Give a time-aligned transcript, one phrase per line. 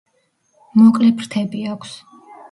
[0.79, 1.93] მოკლე ფრთები აქვს.